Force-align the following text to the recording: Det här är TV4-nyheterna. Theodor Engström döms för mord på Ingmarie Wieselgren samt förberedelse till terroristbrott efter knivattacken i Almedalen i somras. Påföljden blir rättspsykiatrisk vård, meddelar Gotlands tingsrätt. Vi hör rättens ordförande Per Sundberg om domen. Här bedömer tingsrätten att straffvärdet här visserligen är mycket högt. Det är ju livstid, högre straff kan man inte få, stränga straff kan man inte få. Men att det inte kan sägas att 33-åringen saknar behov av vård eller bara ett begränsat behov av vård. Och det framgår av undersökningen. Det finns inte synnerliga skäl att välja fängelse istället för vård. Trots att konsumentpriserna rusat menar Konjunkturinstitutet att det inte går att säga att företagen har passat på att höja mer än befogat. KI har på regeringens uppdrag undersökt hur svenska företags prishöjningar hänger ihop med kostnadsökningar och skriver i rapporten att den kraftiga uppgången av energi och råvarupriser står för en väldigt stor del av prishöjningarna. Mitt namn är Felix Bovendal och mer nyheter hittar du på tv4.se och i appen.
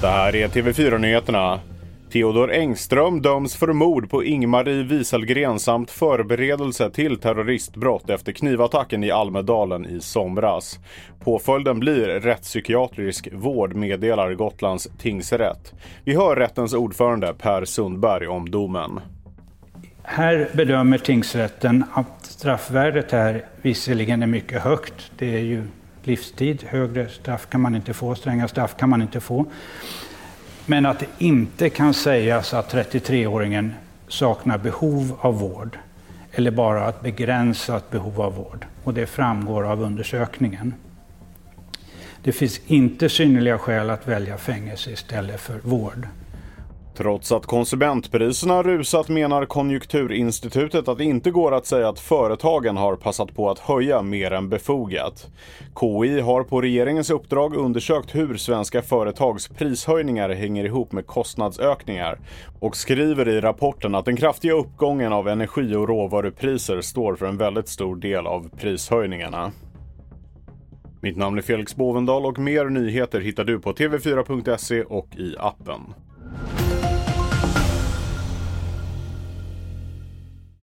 Det 0.00 0.06
här 0.06 0.36
är 0.36 0.48
TV4-nyheterna. 0.48 1.60
Theodor 2.12 2.52
Engström 2.52 3.22
döms 3.22 3.56
för 3.56 3.72
mord 3.72 4.10
på 4.10 4.24
Ingmarie 4.24 4.82
Wieselgren 4.82 5.58
samt 5.58 5.90
förberedelse 5.90 6.90
till 6.90 7.18
terroristbrott 7.18 8.10
efter 8.10 8.32
knivattacken 8.32 9.04
i 9.04 9.10
Almedalen 9.10 9.86
i 9.86 10.00
somras. 10.00 10.78
Påföljden 11.24 11.80
blir 11.80 12.06
rättspsykiatrisk 12.06 13.28
vård, 13.32 13.74
meddelar 13.74 14.34
Gotlands 14.34 14.88
tingsrätt. 14.98 15.74
Vi 16.04 16.16
hör 16.16 16.36
rättens 16.36 16.74
ordförande 16.74 17.34
Per 17.38 17.64
Sundberg 17.64 18.26
om 18.26 18.50
domen. 18.50 19.00
Här 20.08 20.50
bedömer 20.52 20.98
tingsrätten 20.98 21.84
att 21.92 22.26
straffvärdet 22.26 23.12
här 23.12 23.44
visserligen 23.62 24.22
är 24.22 24.26
mycket 24.26 24.62
högt. 24.62 25.10
Det 25.18 25.34
är 25.34 25.40
ju 25.40 25.62
livstid, 26.02 26.64
högre 26.68 27.08
straff 27.08 27.46
kan 27.50 27.60
man 27.60 27.74
inte 27.74 27.94
få, 27.94 28.14
stränga 28.14 28.48
straff 28.48 28.76
kan 28.76 28.88
man 28.88 29.02
inte 29.02 29.20
få. 29.20 29.46
Men 30.66 30.86
att 30.86 30.98
det 30.98 31.06
inte 31.18 31.70
kan 31.70 31.94
sägas 31.94 32.54
att 32.54 32.72
33-åringen 32.72 33.70
saknar 34.08 34.58
behov 34.58 35.18
av 35.20 35.38
vård 35.38 35.78
eller 36.32 36.50
bara 36.50 36.88
ett 36.88 37.00
begränsat 37.00 37.90
behov 37.90 38.20
av 38.20 38.34
vård. 38.34 38.66
Och 38.84 38.94
det 38.94 39.06
framgår 39.06 39.64
av 39.72 39.82
undersökningen. 39.82 40.74
Det 42.22 42.32
finns 42.32 42.60
inte 42.66 43.08
synnerliga 43.08 43.58
skäl 43.58 43.90
att 43.90 44.08
välja 44.08 44.38
fängelse 44.38 44.90
istället 44.90 45.40
för 45.40 45.58
vård. 45.58 46.08
Trots 46.96 47.32
att 47.32 47.46
konsumentpriserna 47.46 48.62
rusat 48.62 49.08
menar 49.08 49.46
Konjunkturinstitutet 49.46 50.88
att 50.88 50.98
det 50.98 51.04
inte 51.04 51.30
går 51.30 51.54
att 51.54 51.66
säga 51.66 51.88
att 51.88 52.00
företagen 52.00 52.76
har 52.76 52.96
passat 52.96 53.34
på 53.34 53.50
att 53.50 53.58
höja 53.58 54.02
mer 54.02 54.30
än 54.30 54.48
befogat. 54.48 55.30
KI 55.80 56.20
har 56.20 56.42
på 56.42 56.60
regeringens 56.60 57.10
uppdrag 57.10 57.56
undersökt 57.56 58.14
hur 58.14 58.36
svenska 58.36 58.82
företags 58.82 59.48
prishöjningar 59.48 60.30
hänger 60.30 60.64
ihop 60.64 60.92
med 60.92 61.06
kostnadsökningar 61.06 62.18
och 62.60 62.76
skriver 62.76 63.28
i 63.28 63.40
rapporten 63.40 63.94
att 63.94 64.04
den 64.04 64.16
kraftiga 64.16 64.52
uppgången 64.52 65.12
av 65.12 65.28
energi 65.28 65.74
och 65.74 65.88
råvarupriser 65.88 66.80
står 66.80 67.16
för 67.16 67.26
en 67.26 67.36
väldigt 67.36 67.68
stor 67.68 67.96
del 67.96 68.26
av 68.26 68.50
prishöjningarna. 68.56 69.52
Mitt 71.00 71.16
namn 71.16 71.38
är 71.38 71.42
Felix 71.42 71.76
Bovendal 71.76 72.26
och 72.26 72.38
mer 72.38 72.64
nyheter 72.64 73.20
hittar 73.20 73.44
du 73.44 73.60
på 73.60 73.72
tv4.se 73.72 74.82
och 74.82 75.08
i 75.16 75.36
appen. 75.38 75.80